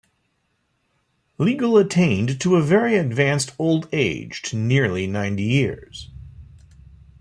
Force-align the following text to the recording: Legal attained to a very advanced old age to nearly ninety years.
Legal 1.37 1.77
attained 1.77 2.41
to 2.41 2.55
a 2.55 2.61
very 2.63 2.97
advanced 2.97 3.53
old 3.59 3.87
age 3.91 4.41
to 4.41 4.55
nearly 4.55 5.05
ninety 5.05 5.43
years. 5.43 6.09